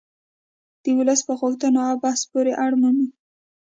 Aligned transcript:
د 0.83 0.85
ولس 0.97 1.19
په 1.27 1.33
غوښتنو 1.39 1.79
او 1.89 1.95
بحث 2.03 2.21
پورې 2.31 2.51
اړه 2.63 2.75
مومي 2.81 3.07